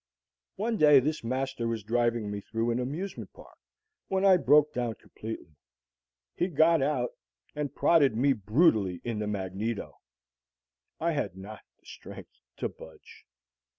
One 0.55 0.77
day 0.77 0.99
this 0.99 1.23
master 1.23 1.67
was 1.67 1.83
driving 1.83 2.31
me 2.31 2.41
through 2.41 2.71
an 2.71 2.79
amusement 2.79 3.31
park 3.33 3.59
when 4.07 4.25
I 4.25 4.37
broke 4.37 4.73
down 4.73 4.95
completely. 4.95 5.55
He 6.35 6.47
got 6.47 6.81
out, 6.81 7.11
and 7.55 7.75
prodded 7.75 8.17
me 8.17 8.33
brutally 8.33 8.99
in 9.03 9.19
the 9.19 9.27
magneto. 9.27 9.93
I 10.99 11.11
had 11.11 11.37
not 11.37 11.61
the 11.79 11.85
strength 11.85 12.39
to 12.57 12.67
budge. 12.67 13.27